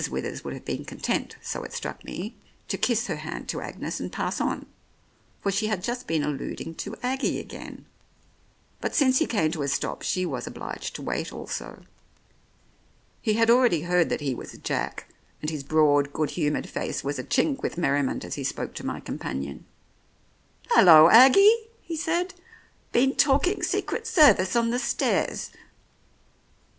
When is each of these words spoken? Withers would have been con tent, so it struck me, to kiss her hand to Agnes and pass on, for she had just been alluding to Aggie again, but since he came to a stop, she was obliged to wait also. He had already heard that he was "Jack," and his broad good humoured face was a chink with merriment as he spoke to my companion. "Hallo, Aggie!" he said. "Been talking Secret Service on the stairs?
Withers 0.09 0.43
would 0.43 0.55
have 0.55 0.65
been 0.65 0.83
con 0.83 0.97
tent, 0.97 1.35
so 1.43 1.61
it 1.63 1.73
struck 1.73 2.03
me, 2.03 2.33
to 2.69 2.75
kiss 2.75 3.05
her 3.05 3.17
hand 3.17 3.47
to 3.49 3.61
Agnes 3.61 3.99
and 3.99 4.11
pass 4.11 4.41
on, 4.41 4.65
for 5.41 5.51
she 5.51 5.67
had 5.67 5.83
just 5.83 6.07
been 6.07 6.23
alluding 6.23 6.73
to 6.73 6.95
Aggie 7.03 7.37
again, 7.39 7.85
but 8.79 8.95
since 8.95 9.19
he 9.19 9.27
came 9.27 9.51
to 9.51 9.61
a 9.61 9.67
stop, 9.67 10.01
she 10.01 10.25
was 10.25 10.47
obliged 10.47 10.95
to 10.95 11.03
wait 11.03 11.31
also. 11.31 11.83
He 13.21 13.33
had 13.33 13.51
already 13.51 13.81
heard 13.81 14.09
that 14.09 14.21
he 14.21 14.33
was 14.33 14.53
"Jack," 14.63 15.07
and 15.39 15.51
his 15.51 15.61
broad 15.61 16.11
good 16.13 16.31
humoured 16.31 16.67
face 16.67 17.03
was 17.03 17.19
a 17.19 17.23
chink 17.23 17.61
with 17.61 17.77
merriment 17.77 18.25
as 18.25 18.33
he 18.33 18.43
spoke 18.43 18.73
to 18.73 18.83
my 18.83 19.01
companion. 19.01 19.65
"Hallo, 20.69 21.09
Aggie!" 21.11 21.67
he 21.79 21.95
said. 21.95 22.33
"Been 22.91 23.13
talking 23.13 23.61
Secret 23.61 24.07
Service 24.07 24.55
on 24.55 24.71
the 24.71 24.79
stairs? 24.79 25.51